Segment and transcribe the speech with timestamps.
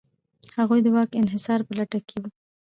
[0.57, 2.23] هغوی د واک انحصار په لټه کې و.